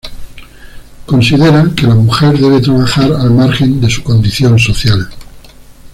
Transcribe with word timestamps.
Considera 1.05 1.63
que 1.75 1.85
la 1.85 1.93
mujer 1.93 2.35
debe 2.35 2.59
trabajar 2.59 3.11
al 3.13 3.29
margen 3.35 3.79
de 3.79 3.87
su 3.87 4.01
condición 4.01 4.57
social. 4.57 5.07